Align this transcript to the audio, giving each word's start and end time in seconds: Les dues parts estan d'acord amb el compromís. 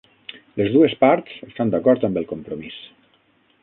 Les 0.61 0.71
dues 0.75 0.95
parts 1.03 1.37
estan 1.51 1.77
d'acord 1.77 2.09
amb 2.11 2.21
el 2.23 2.29
compromís. 2.35 2.85